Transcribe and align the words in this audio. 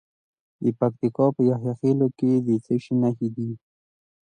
د 0.63 0.65
پکتیکا 0.79 1.25
په 1.35 1.41
یحیی 1.49 1.73
خیل 1.79 1.99
کې 2.17 2.31
د 2.45 2.49
څه 2.65 2.75
شي 2.83 2.93
نښې 3.01 3.29
دي؟ 3.35 3.49